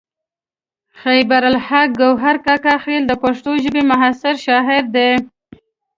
[1.01, 5.09] خیبر الحق ګوهر کاکا خیل د پښتو ژبې معاصر شاعر دی.